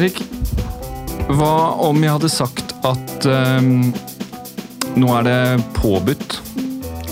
[0.00, 0.22] Erik,
[1.36, 3.90] hva om jeg hadde sagt at um,
[4.96, 6.38] nå er det påbudt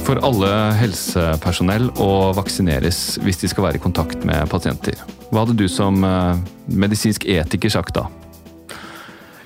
[0.07, 4.97] for alle helsepersonell å vaksineres hvis de skal være i kontakt med pasienter?
[5.29, 8.07] Hva hadde du som uh, medisinsk etiker sagt da?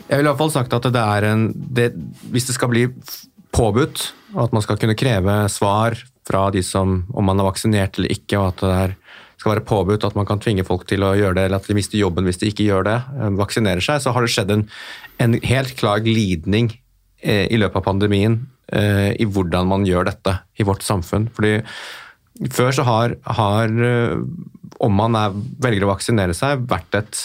[0.06, 1.90] Jeg ville i hvert fall sagt at det er en det,
[2.30, 2.86] Hvis det skal bli
[3.50, 7.98] påbudt, og at man skal kunne kreve svar fra de som om man er vaksinert
[7.98, 8.98] eller ikke, og at det er,
[9.42, 11.76] skal være påbudt at man kan tvinge folk til å gjøre det, eller at de
[11.76, 14.64] mister jobben hvis de ikke gjør det, eh, vaksinerer seg, så har det skjedd en,
[15.24, 16.70] en helt klar glidning
[17.22, 18.38] eh, i løpet av pandemien
[18.70, 21.28] eh, i hvordan man gjør dette i vårt samfunn.
[21.34, 21.58] Fordi
[22.54, 23.74] før så har, har
[24.82, 27.22] om man er, velger å vaksinere seg, vært et,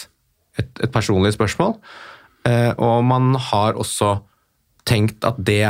[0.60, 1.78] et, et personlig spørsmål.
[2.48, 4.12] Og man har også
[4.88, 5.64] tenkt at det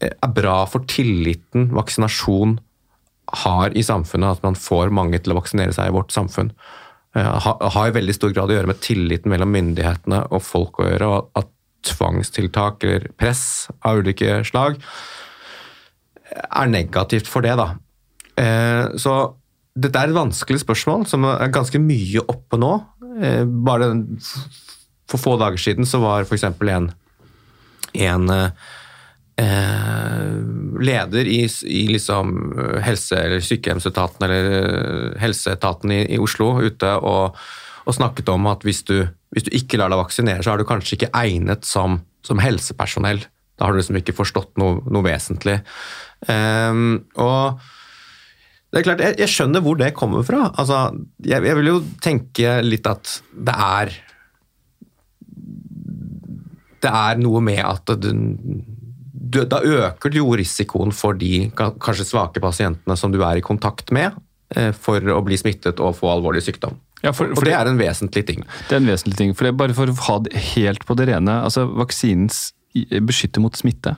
[0.00, 2.56] er bra for tilliten vaksinasjon
[3.44, 6.52] har i samfunnet, at man får mange til å vaksinere seg i vårt samfunn.
[7.14, 11.08] Har i veldig stor grad å gjøre med tilliten mellom myndighetene og folk å gjøre,
[11.08, 11.50] og at
[11.86, 14.78] tvangstiltak eller press av ulike slag
[16.30, 17.72] er negativt for det, da.
[18.38, 19.14] Eh, så
[19.80, 22.72] dette er et vanskelig spørsmål som er ganske mye oppe nå.
[23.20, 23.92] Eh, bare
[25.10, 26.46] for få dager siden så var f.eks.
[26.46, 26.90] en,
[28.06, 28.68] en eh,
[29.40, 32.32] leder i, i liksom
[32.84, 37.38] helse- eller sykehjemsetaten eller helseetaten i, i Oslo ute og,
[37.84, 38.96] og, snakket om at hvis du,
[39.34, 43.22] hvis du, ikke lar deg vaksinere, så er du kanskje ikke egnet som, som helsepersonell.
[43.56, 45.60] Da har du liksom ikke forstått noe, noe vesentlig.
[46.28, 47.60] Um, og
[48.70, 50.46] det er klart, jeg, jeg, skjønner hvor det kommer fra.
[50.54, 50.84] Altså,
[51.26, 53.96] jeg, jeg, vil jo tenke litt at det er
[56.80, 58.08] Det er noe med at du,
[59.30, 63.44] du, da øker du jo risikoen for de kanskje svake pasientene som du er i
[63.44, 64.16] kontakt med,
[64.56, 66.78] eh, for å bli smittet og få alvorlig sykdom.
[67.00, 68.42] Ja, for, for, det er en vesentlig ting.
[68.68, 69.30] Det er en vesentlig ting.
[69.36, 72.28] For det, er bare for å ha det helt på det rene, altså vaksinen
[73.06, 73.96] beskytter mot smitte?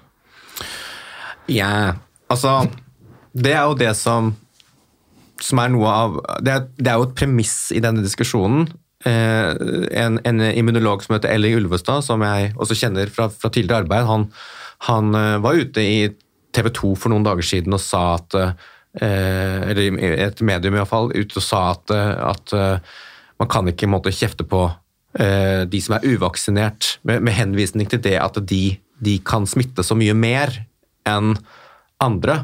[1.51, 1.99] Ja,
[2.31, 2.69] altså
[3.33, 4.35] Det er jo det som,
[5.41, 8.67] som er noe av det er, det er, jo et premiss i denne diskusjonen.
[9.09, 9.51] Eh,
[9.99, 14.07] en, en, immunolog som heter Elling Ulvestad, som jeg også kjenner fra, fra tidligere arbeid,
[14.07, 14.29] han,
[14.89, 15.99] han eh, var ute i
[16.53, 18.39] TV 2 for noen dager siden og sa at
[18.93, 22.53] Eh, eller et medium iallfall, ute og sa at, eh, at
[23.41, 24.69] man kan ikke måtte kjefte på
[25.13, 29.93] de som er uvaksinert, med, med henvisning til det at de, de, kan smitte så
[29.93, 30.55] mye mer
[31.05, 31.35] enn
[32.01, 32.39] andre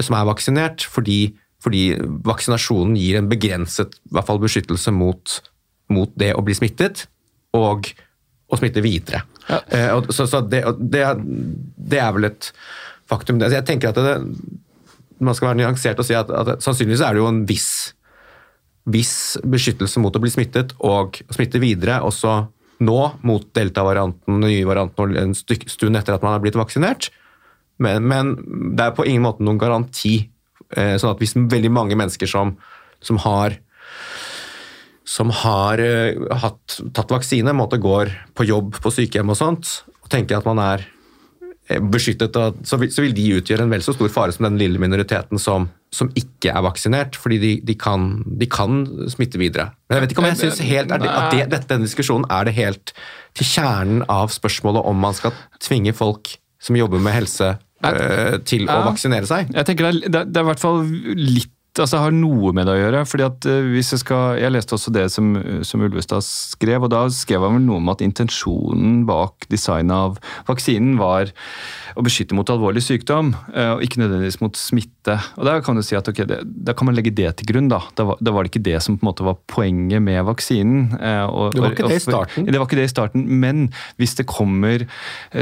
[0.00, 1.82] som er vaksinert, fordi, fordi
[2.24, 5.34] vaksinasjonen gir en begrenset hvert fall beskyttelse mot,
[5.92, 7.04] mot, det å bli smittet
[7.52, 7.92] og
[8.48, 9.20] å smitte videre.
[9.48, 9.60] Ja.
[10.08, 11.04] Så, så det, det,
[11.76, 12.50] det, er vel et
[13.10, 13.42] faktum.
[13.42, 14.14] Jeg tenker at det,
[15.24, 17.70] man skal være nyansert og si at, at sannsynligvis er det jo en viss,
[18.90, 22.42] viss beskyttelse mot å bli smittet og smitte videre også
[22.84, 27.10] nå mot delta-varianten, nye varianten en stund etter at man er blitt vaksinert.
[27.82, 28.34] Men, men,
[28.76, 30.16] det er på ingen måte noen garanti.
[30.74, 32.54] Eh, sånn at hvis veldig mange mennesker som,
[33.04, 33.58] som har
[35.08, 40.10] som har uh, hatt, tatt vaksine, måte går på jobb på sykehjem og sånt, og
[40.12, 40.84] tenker at man er
[41.64, 44.58] beskyttet, beskyttet, så vil, så vil, de utgjøre en vel så stor fare som den
[44.60, 49.70] lille minoriteten som, som ikke er vaksinert, fordi de, de, kan, de, kan, smitte videre.
[49.88, 52.48] Men jeg vet ikke om jeg synes helt det, at det, dette, denne diskusjonen er
[52.48, 52.92] det helt
[53.34, 55.32] til kjernen av spørsmålet om man skal
[55.62, 57.54] tvinge folk som jobber med helse,
[57.84, 59.50] øh, til å vaksinere seg.
[59.52, 60.84] Jeg tenker det er, det er i hvert fall
[61.16, 63.02] litt altså, har noe med det å gjøre.
[63.08, 65.34] fordi at eh, hvis Jeg skal, jeg leste også det som,
[65.66, 70.18] som Ulvestad skrev, og da skrev han vel noe om at intensjonen bak designet av
[70.48, 71.32] vaksinen var
[71.94, 75.18] å beskytte mot alvorlig sykdom, eh, og ikke nødvendigvis mot smitte.
[75.38, 77.70] Og Da kan du si at okay, det, da kan man legge det til grunn.
[77.70, 80.24] Da Da var, da var det ikke det som på en måte var poenget med
[80.26, 80.94] vaksinen.
[80.98, 82.48] Eh, og, det var ikke det i starten.
[82.50, 83.68] Det var ikke det i starten, Men
[83.98, 84.86] hvis det kommer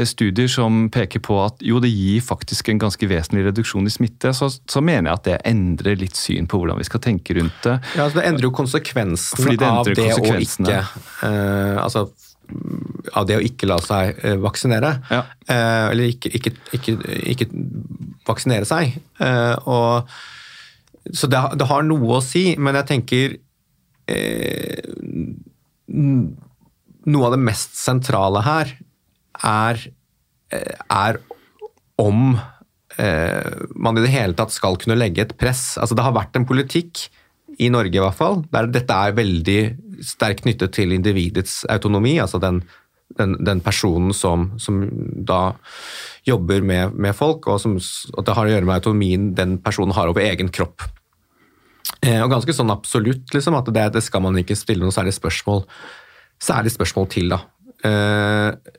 [0.05, 4.33] studier som peker på at jo, det gir faktisk en ganske vesentlig reduksjon i smitte,
[4.33, 7.63] så, så mener jeg at det endrer litt syn på hvordan vi skal tenke rundt
[7.65, 7.77] det.
[7.95, 12.05] Ja, altså Det endrer jo konsekvensen det av det å ikke uh, altså,
[13.13, 14.93] av det å ikke la seg uh, vaksinere.
[15.11, 15.23] Ja.
[15.47, 16.97] Uh, eller ikke, ikke, ikke,
[17.35, 17.49] ikke,
[18.27, 18.95] vaksinere seg.
[19.67, 20.07] og,
[21.11, 23.35] så det, det, har noe å si, men jeg tenker
[27.03, 28.71] Noe av det mest sentrale her
[29.47, 29.79] er,
[30.51, 31.19] er
[32.01, 32.41] om eh,
[32.95, 35.79] man i det hele tatt skal kunne legge et press.
[35.81, 37.07] Altså Det har vært en politikk,
[37.61, 39.59] i Norge i hvert fall, der dette er veldig
[40.03, 42.17] sterkt knyttet til individets autonomi.
[42.19, 42.61] altså den,
[43.17, 44.83] den, den personen som, som,
[45.15, 45.53] da
[46.25, 49.95] jobber med, med folk, og som, at det har å gjøre med autonomien den personen
[49.95, 50.85] har over egen kropp.
[52.01, 55.15] Eh, og ganske sånn absolutt, liksom, at det, det, skal man ikke stille noe særlig
[55.19, 55.65] spørsmål
[56.43, 57.43] er spørsmål til, da.
[57.87, 58.73] Eh,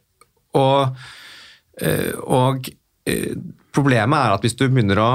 [0.61, 0.97] og,
[1.81, 2.81] eh, og eh,
[3.75, 5.11] problemet er at hvis du begynner å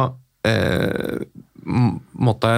[0.47, 1.21] eh,
[2.19, 2.51] måtte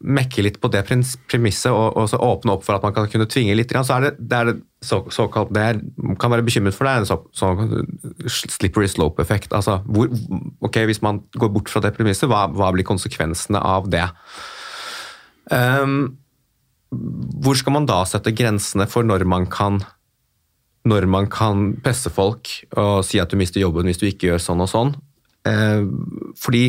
[0.00, 3.54] mekke litt på det premisset og, og åpne opp for at man kan kunne tvinge
[3.56, 5.80] litt, så er det, det, er det så, såkalt det er,
[6.20, 7.52] kan være bekymret for, det en så, så
[8.56, 9.54] slippery slope-effekt.
[9.56, 10.10] Altså, hvor,
[10.66, 14.06] ok, Hvis man går bort fra det premisset, hva, hva blir konsekvensene av det?
[15.50, 16.16] Um,
[17.44, 19.82] hvor skal man da sette grensene for når man kan
[20.86, 24.42] når man kan presse folk og si at du mister jobben hvis du ikke gjør
[24.42, 24.94] sånn og sånn.
[25.46, 25.84] Eh,
[26.40, 26.64] fordi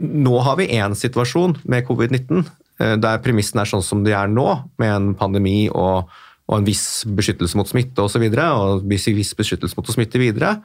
[0.00, 2.42] nå har vi én situasjon med covid-19
[2.80, 4.48] eh, der premissen er sånn som de er nå,
[4.80, 6.10] med en pandemi og,
[6.48, 10.58] og en viss beskyttelse mot smitte osv., og, og viss beskyttelse mot å smitte videre.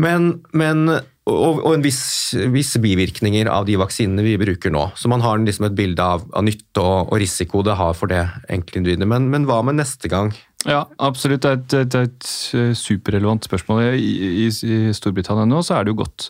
[0.00, 0.88] Men, men
[1.28, 4.88] og, og, en viss, viss, bivirkninger av de vaksinene vi bruker nå.
[4.98, 8.10] Så man har liksom et bilde av, av nytte og, og, risiko det har for
[8.10, 9.06] det enkeltindividet.
[9.08, 10.32] Men, men hva med neste gang?
[10.68, 11.42] Ja, absolutt.
[11.42, 13.82] Det er et, er et eh, superrelevant spørsmål.
[13.98, 14.12] I,
[14.44, 16.28] i, I, Storbritannia nå så er det jo gått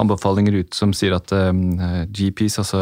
[0.00, 2.80] anbefalinger ut som sier at um, eh, GPs, altså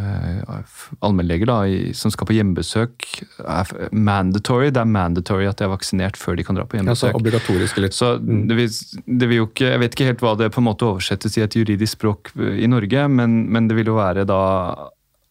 [0.00, 1.50] uh, allmennleger
[1.96, 3.08] som skal på hjemmebesøk,
[3.44, 4.70] er mandatory.
[4.72, 7.10] Det er mandatory at de er vaksinert før de kan dra på hjemmebesøk.
[7.10, 7.96] Ja, så obligatorisk litt.
[7.98, 8.46] Så mm.
[8.48, 8.72] det vil,
[9.04, 11.44] det vil, jo ikke, Jeg vet ikke helt hva det på en måte oversettes i
[11.44, 14.40] et juridisk språk i Norge, men, men det vil jo være da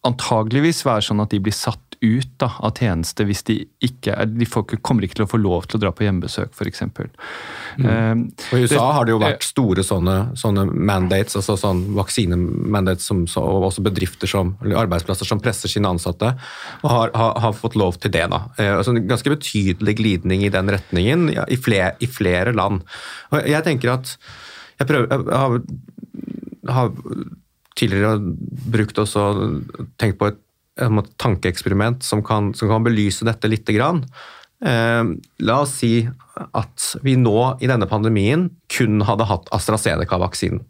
[0.06, 4.28] antageligvis være sånn at de blir satt ut da, av tjeneste hvis de ikke er,
[4.32, 6.82] de ikke, kommer ikke til å få lov til å dra på hjemmebesøk, f.eks.
[6.86, 7.84] Mm.
[7.84, 11.82] Um, og I USA det, har det jo vært store sånne, sånne mandates, altså sånn
[11.98, 16.32] vaksinemandates, som, så, og også bedrifter som, eller arbeidsplasser som presser sine ansatte,
[16.80, 18.26] og har, har, har fått lov til det.
[18.32, 18.42] da.
[18.56, 22.80] Uh, altså En ganske betydelig glidning i den retningen ja, i, flere, i, flere, land.
[23.30, 24.16] Og jeg tenker at
[24.80, 25.60] jeg, prøver, jeg har,
[26.80, 26.94] har
[27.76, 28.16] tidligere
[28.72, 29.26] brukt også
[30.00, 30.40] tenkt på et
[30.80, 33.68] et tankeeksperiment som kan, som kan, belyse dette litt.
[33.70, 34.02] Grann.
[34.64, 35.04] Eh,
[35.46, 36.08] la oss si
[36.56, 40.62] at vi nå i denne pandemien kun hadde hatt AstraZeneca-vaksinen.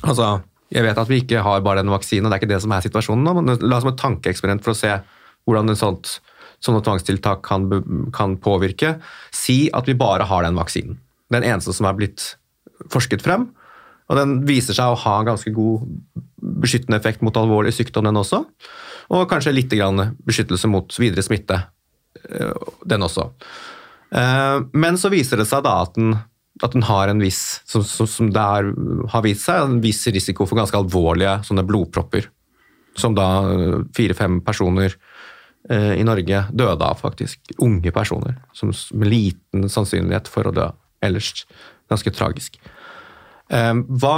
[0.00, 0.40] Altså,
[0.72, 2.74] jeg vet at vi ikke har bare den vaksinen, og det er ikke det som
[2.74, 4.92] er situasjonen nå, men la oss som et tankeeksperiment for å se
[5.48, 6.18] hvordan en sånt,
[6.62, 7.66] sånne tvangstiltak kan,
[8.14, 8.98] kan påvirke.
[9.34, 11.00] Si at vi bare har den vaksinen.
[11.32, 12.34] Den eneste som er blitt
[12.92, 13.48] forsket frem.
[14.10, 15.86] Og den viser seg å ha en ganske god
[16.40, 18.44] beskyttende effekt mot alvorlig sykdom, den også.
[19.10, 19.74] Og kanskje litt
[20.24, 21.62] beskyttelse mot videre smitte,
[22.28, 22.52] eh,
[22.86, 23.30] den også.
[24.10, 26.16] Eh, men så viser det seg da at den,
[26.62, 28.72] at den har en viss som, som det er,
[29.10, 32.30] har vist seg, en viss risiko for ganske alvorlige sånne blodpropper.
[32.98, 34.96] Som da eh, fire-fem personer
[35.70, 37.50] i Norge døde av, faktisk.
[37.60, 40.64] Unge personer som, med liten sannsynlighet for å dø.
[41.04, 41.44] Ellers
[41.92, 42.56] ganske tragisk.
[43.52, 44.14] Hva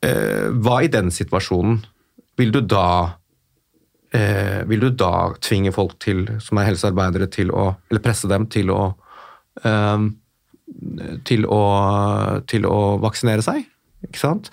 [0.00, 1.82] hva i den situasjonen
[2.40, 2.86] vil du da
[4.14, 8.48] eh, Vil du da tvinge folk til, som er helsearbeidere til å Eller presse dem
[8.52, 8.82] til å
[9.64, 10.10] eh,
[11.26, 11.62] til å,
[12.48, 13.64] til å vaksinere seg?
[14.06, 14.52] Ikke sant?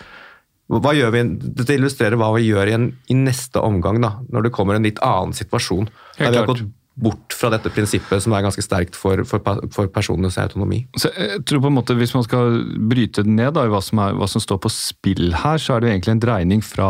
[0.67, 1.21] Hva gjør vi,
[1.59, 4.87] Dette illustrerer hva vi gjør i, en, i neste omgang, da, når det kommer en
[4.87, 5.85] litt annen situasjon.
[6.17, 6.65] Helt der vi har gått
[6.97, 10.81] bort fra dette prinsippet som er ganske sterkt for, for, for personenes autonomi.
[10.97, 13.81] Så jeg tror på en måte Hvis man skal bryte det ned, da, i hva
[13.85, 16.89] som, er, hva som står på spill her, så er det egentlig en dreining fra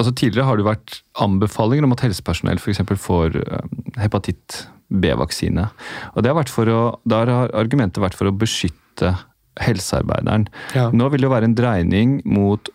[0.00, 2.80] altså Tidligere har det vært anbefalinger om at helsepersonell f.eks.
[2.98, 3.66] får eh,
[4.02, 5.68] hepatitt B-vaksine.
[6.16, 9.14] Og det har vært for å, Der har argumentet vært for å beskytte
[9.60, 10.48] helsearbeideren.
[10.76, 10.88] Ja.
[10.96, 12.70] Nå vil det jo være en dreining mot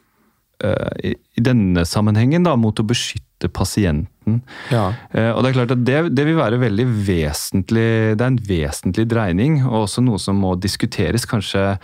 [0.63, 4.41] uh, i, i denne sammenhengen da, mot å beskytte pasienten retten.
[4.71, 4.93] Ja.
[5.11, 8.43] Eh, og Det er klart at det, det, vil være veldig vesentlig Det er en
[8.47, 11.77] vesentlig dreining, og også noe som må diskuteres kanskje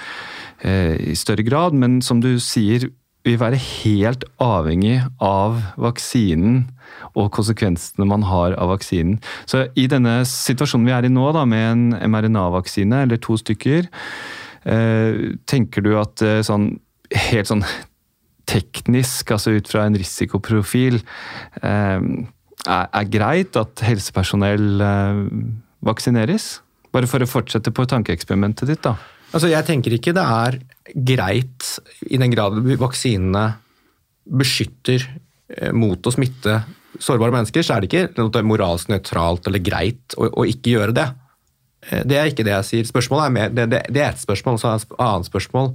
[0.64, 1.74] eh, i større grad.
[1.74, 2.90] Men som du sier,
[3.24, 6.70] vil være helt avhengig av vaksinen
[7.16, 9.20] og konsekvensene man har av vaksinen.
[9.46, 13.88] Så i denne situasjonen vi er i nå, da, med en mRNA-vaksine, eller to stykker,
[14.66, 16.74] eh, tenker du at sånn
[17.14, 17.64] helt sånn
[18.50, 21.00] teknisk, altså ut fra en risikoprofil,
[21.62, 22.06] eh,
[22.64, 25.24] er, greit at helsepersonell eh,
[25.86, 26.58] vaksineres?
[26.94, 28.96] Bare for å fortsette på tankeeksperimentet ditt, da.
[29.34, 30.60] Altså, jeg tenker ikke det er
[30.94, 31.68] greit,
[32.06, 33.48] i den grad vaksinene
[34.24, 36.62] beskytter eh, mot å smitte
[37.02, 40.94] sårbare mennesker, så er det ikke noe moralsk nøytralt eller greit å, å, ikke gjøre
[40.96, 41.08] det.
[42.08, 42.86] Det er ikke det jeg sier.
[42.88, 45.74] Spørsmålet er mer, det, det, det er et spørsmål, så et annet spørsmål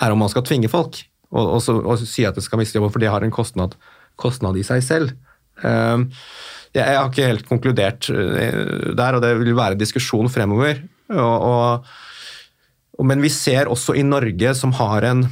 [0.00, 1.02] er om man skal tvinge folk
[1.36, 3.76] og, og, så, og si at det skal miste jobben, for det har en kostnad,
[4.20, 5.14] kostnad i seg selv.
[5.62, 6.08] Um,
[6.74, 10.82] jeg, jeg har ikke helt konkludert uh, der, og det vil være diskusjon fremover.
[11.16, 11.86] Og,
[13.06, 15.26] men vi ser også i Norge, som har, en,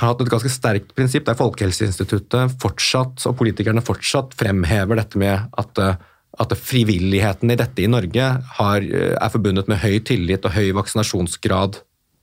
[0.00, 5.52] har hatt et ganske sterkt prinsipp, der Folkehelseinstituttet fortsatt, og politikerne fortsatt fremhever dette med
[5.60, 5.84] at
[6.40, 8.26] at frivilligheten i dette i Norge
[8.56, 11.80] har, er forbundet med høy tillit og høy vaksinasjonsgrad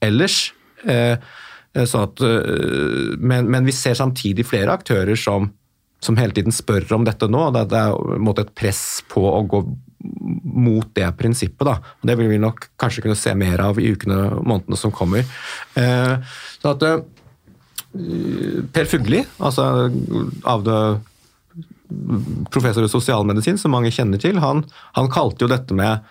[0.08, 0.38] ellers.
[1.86, 2.22] Sånn at,
[3.20, 5.52] men, men, vi ser samtidig flere aktører som,
[6.02, 7.44] som hele tiden spør om dette nå.
[7.54, 9.62] Det, det er et press på å gå
[10.58, 11.68] mot det prinsippet.
[11.68, 11.78] Da.
[12.02, 15.28] Det vil vi nok kanskje kunne se mer av i ukene og månedene som kommer.
[15.76, 16.88] Så at
[18.74, 19.90] Per Fugli, altså
[20.46, 21.00] avdød
[22.52, 24.66] professor i sosialmedisin, som mange kjenner til, han,
[24.98, 26.04] han kalte jo dette med,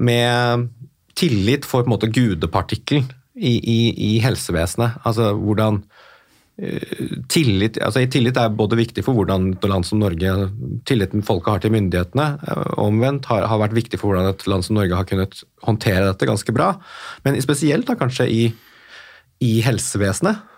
[0.00, 0.70] med,
[1.18, 4.98] tillit for på en måte gudepartikkelen i, i, i, helsevesenet.
[5.08, 10.50] Altså hvordan uh, tillit, altså tillit er både viktig for hvordan et land som Norge
[10.88, 14.66] Tilliten folket har til myndighetene, uh, omvendt har, har, vært viktig for hvordan et land
[14.66, 16.74] som Norge har kunnet håndtere dette ganske bra.
[17.24, 18.42] Men spesielt da kanskje i,
[19.42, 20.48] i helsevesenet.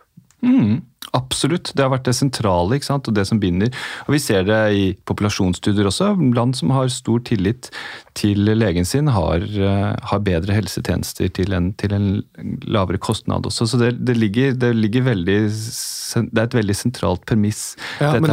[0.44, 0.82] Mm.
[1.14, 1.70] Absolutt.
[1.76, 3.08] Det har vært det sentrale ikke sant?
[3.10, 3.70] og det som binder.
[4.08, 6.14] Og Vi ser det i populasjonsstudier også.
[6.34, 7.70] Land som har stor tillit
[8.18, 12.08] til legen sin, har, eh, har bedre helsetjenester til en, til en,
[12.66, 13.66] lavere kostnad også.
[13.66, 17.76] Så det, det, ligger, det, ligger, veldig Det er et veldig sentralt premiss.
[18.00, 18.30] Ja, men,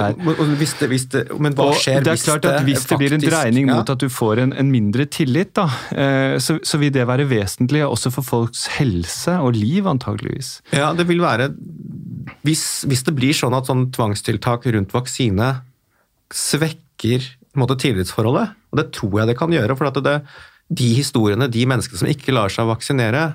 [0.57, 3.23] hvis det, hvis det, men, hva skjer det er klart at Hvis det blir en
[3.23, 3.79] dreining ja.
[3.79, 7.27] mot at du får en, en mindre tillit, da, eh, så, så, vil det være
[7.29, 10.61] vesentlig også for folks helse og liv, antageligvis.
[10.73, 11.51] Ja, det vil være
[12.45, 15.53] hvis, hvis, det blir sånn at sånn tvangstiltak rundt vaksine
[16.31, 17.25] svekker
[17.59, 20.17] måte, tillitsforholdet, og det tror jeg det kan gjøre, for det,
[20.71, 23.25] de historiene de menneskene som ikke lar seg vaksinere,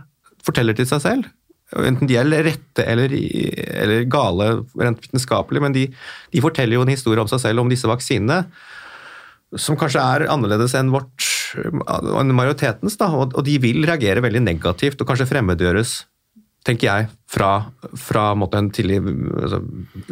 [0.46, 1.28] forteller til seg selv,
[1.76, 5.86] enten de er rette eller, eller gale rent vitenskapelig, men de,
[6.32, 8.44] de, forteller jo en historie om seg selv om disse vaksinene,
[9.60, 15.00] som kanskje er annerledes enn vårt, majoritetens, da, og, og de vil reagere veldig negativt
[15.02, 15.98] og kanskje fremmedgjøres
[16.66, 17.50] tenker jeg, fra,
[17.98, 19.06] fra en tillit,
[19.42, 19.60] altså,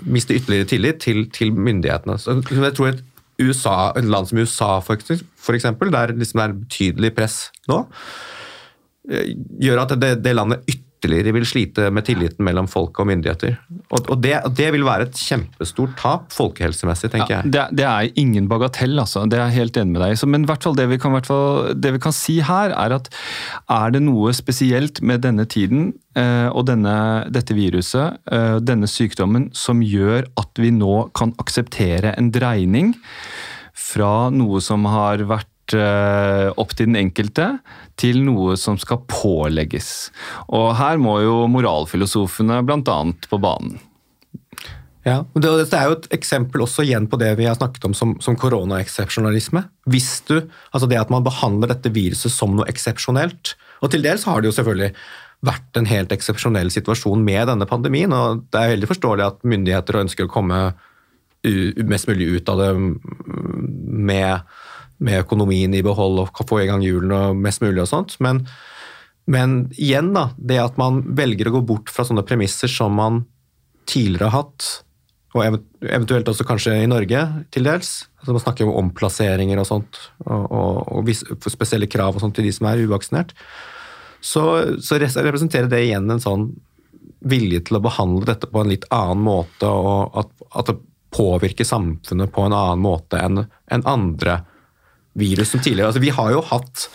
[0.07, 2.19] miste ytterligere tillit til, til myndighetene.
[2.19, 3.03] Så jeg tror et,
[3.43, 5.01] USA, et land som USA, for,
[5.37, 7.81] for eksempel, der liksom det er betydelig press nå,
[9.11, 9.33] eh,
[9.63, 13.57] gjør at det, det landet ytterligere ytterligere vil slite med tilliten mellom folk og myndigheter.
[13.93, 17.53] Og, og det, det, vil være et kjempestort tap folkehelsemessig, tenker ja, jeg.
[17.53, 19.27] Det, det, er ingen bagatell, altså.
[19.29, 20.31] Det er jeg helt enig med deg i.
[20.35, 21.19] Men det vi, kan,
[21.77, 23.11] det vi kan si her, er at
[23.71, 26.97] er det noe spesielt med denne tiden eh, og denne,
[27.33, 32.95] dette viruset, eh, denne sykdommen, som gjør at vi nå kan akseptere en dreining
[33.75, 37.47] fra noe som har vært opp til den enkelte
[37.97, 40.11] til noe som skal pålegges.
[40.53, 42.99] Og her må jo moralfilosofene bl.a.
[43.31, 43.79] på banen.
[45.05, 47.97] Ja, og Dette er jo et eksempel også igjen på det vi har snakket om
[47.97, 49.67] som, som koronaeksepsjonalisme.
[49.93, 50.39] Hvis du,
[50.73, 53.53] altså Det at man behandler dette viruset som noe eksepsjonelt.
[53.85, 54.95] Og til dels har det jo selvfølgelig
[55.45, 58.13] vært en helt eksepsjonell situasjon med denne pandemien.
[58.17, 60.61] og Det er veldig forståelig at myndigheter ønsker å komme
[61.85, 64.41] mest mulig ut av det med
[65.03, 68.17] med økonomien i behold og få i gang hjulene mest mulig og sånt.
[68.25, 68.45] Men,
[69.31, 73.25] men, igjen, da, det at man velger å gå bort fra sånne premisser som man
[73.91, 74.69] tidligere har hatt,
[75.35, 77.21] og eventuelt også kanskje i Norge
[77.53, 78.05] til dels.
[78.21, 79.99] Altså man snakker om omplasseringer og sånt,
[80.29, 83.35] og, og, og spesielle krav og sånt til de som er uvaksinert.
[84.25, 84.45] Så,
[84.81, 86.47] så representerer det igjen en sånn
[87.29, 90.79] vilje til å behandle dette på en litt annen måte, og at, at det
[91.15, 94.41] påvirker samfunnet på en annen måte enn en andre
[95.19, 95.91] virus som tidligere.
[95.91, 96.89] Altså, vi har jo hatt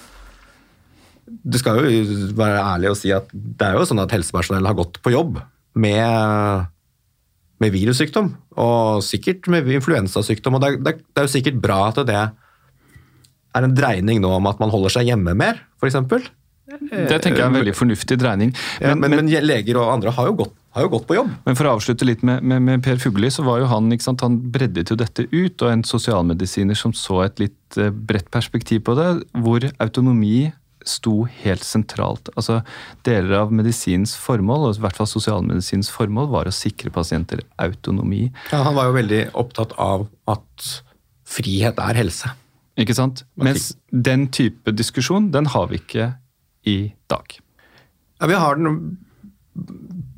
[1.29, 4.77] Det skal jo være ærlig å si at det er jo sånn at helsepersonell har
[4.77, 5.37] gått på jobb
[5.79, 6.65] med,
[7.61, 10.57] med virussykdom, og sikkert med influensasykdom.
[10.57, 14.49] og det er, det er, jo sikkert bra at det er en dreining nå om
[14.49, 16.01] at man holder seg hjemme mer, f.eks.
[16.69, 18.51] Det tenker jeg er en veldig fornuftig dreining.
[18.81, 21.17] Men, ja, men, men, men leger og andre har jo gått har jo gått på
[21.17, 21.31] jobb.
[21.47, 24.05] Men for å avslutte litt med, med, med Per Fugli, så var jo han ikke
[24.05, 25.55] sant, han breddet jo dette ut.
[25.57, 29.09] Og en sosialmedisiner som så et litt eh, bredt perspektiv på det,
[29.41, 30.51] hvor autonomi
[30.87, 32.29] sto helt sentralt.
[32.39, 32.61] Altså
[33.07, 38.29] Deler av medisinens formål, og i hvert fall sosialmedisinens formål, var å sikre pasienter autonomi.
[38.53, 40.69] Ja, Han var jo veldig opptatt av at
[41.29, 42.31] frihet er helse.
[42.79, 43.25] Ikke sant?
[43.35, 46.13] Mens den type diskusjon, den har vi ikke
[46.69, 47.39] i dag.
[48.21, 48.97] Ja, Vi har den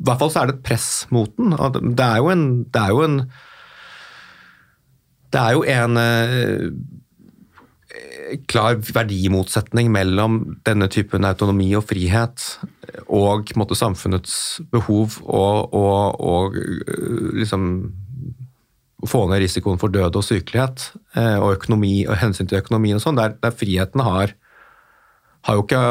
[0.01, 1.53] i hvert fall så er det et press mot den.
[1.93, 3.19] Det er jo en Det er jo en,
[5.31, 6.71] det er jo en eh,
[8.49, 12.47] klar verdimotsetning mellom denne typen autonomi og frihet
[13.07, 17.67] og måtte, samfunnets behov og, og, og eh, liksom
[19.07, 23.05] få ned risikoen for død og sykelighet eh, og økonomi og hensyn til økonomien og
[23.05, 24.33] sånn, der, der friheten har,
[25.45, 25.85] har jo ikke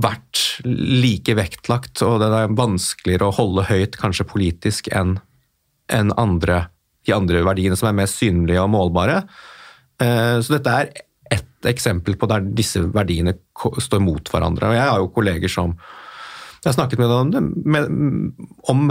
[0.00, 5.18] vært like vektlagt, og det er vanskeligere å holde høyt kanskje politisk enn
[5.92, 6.64] en andre,
[7.06, 9.20] de andre verdiene som er mest synlige og målbare.
[10.02, 10.90] Eh, så dette er
[11.34, 14.70] ett eksempel på der disse verdiene står mot hverandre.
[14.70, 15.76] Og jeg har jo kolleger som
[16.64, 17.88] jeg har snakket med det, med,
[18.72, 18.86] om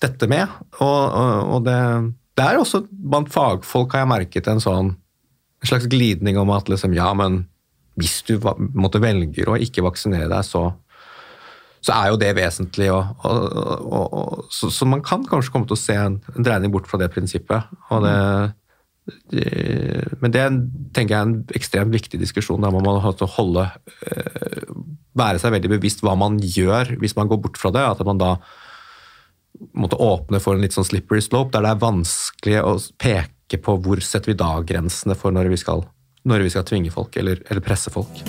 [0.00, 0.48] dette med,
[0.80, 1.16] og,
[1.52, 1.76] og det,
[2.40, 4.94] det, er også blant fagfolk har jeg merket en sånn
[5.60, 7.42] en slags glidning om at liksom, ja, men
[7.98, 8.36] hvis du
[8.78, 10.68] måtte velger å ikke vaksinere deg, så,
[11.84, 12.90] så er jo det vesentlig.
[12.94, 16.72] Og, og, og, så, så, man kan kanskje komme til å se en, en dreining
[16.74, 17.70] bort fra det prinsippet.
[17.90, 18.16] det
[20.20, 20.42] men det
[20.94, 22.62] tenker jeg er en ekstremt viktig diskusjon.
[22.62, 23.66] Der man må holde,
[24.06, 24.64] eh,
[25.18, 27.82] være seg veldig bevisst hva man gjør hvis man går bort fra det.
[27.82, 28.36] At man da
[29.76, 33.76] måtte åpne for en litt sånn slippery slope, der det er vanskelig å peke på
[33.82, 35.84] hvor setter vi da grensene for når vi skal,
[36.28, 38.24] når vi skal tvinge folk eller, eller presse folk.